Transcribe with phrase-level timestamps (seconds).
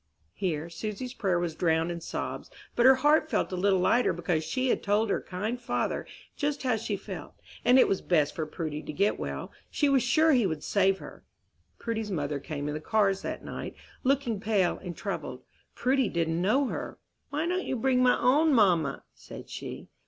[0.33, 4.43] Here Susy's prayer was drowned in sobs; but her heart felt a little lighter because
[4.43, 8.33] she had told her kind Father just how she felt, and if it was best
[8.33, 11.23] for Prudy to get well, she was sure he would save her.
[11.77, 15.43] Prudy's mother came in the cars that night, looking pale and troubled.
[15.75, 16.97] Prudy did not know her.
[17.29, 19.87] "Why don't you bring my own mamma?" said she.